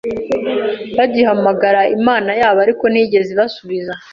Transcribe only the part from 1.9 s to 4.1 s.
imana yabo Ariko ntiyigeze ibasubiza